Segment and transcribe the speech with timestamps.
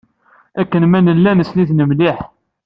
[0.61, 2.17] Akken ma nella nessen-it mliḥ.